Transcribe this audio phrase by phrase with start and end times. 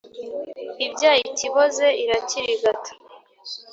[0.85, 2.91] Ibyaye ikiboze irakirigata.